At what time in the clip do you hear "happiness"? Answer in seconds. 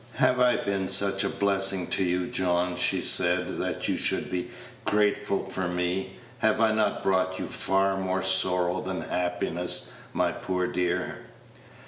9.01-9.91